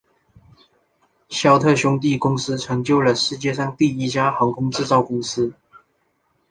[1.29, 5.53] 肖特兄弟公司成为了世界上第一家航空制造公司。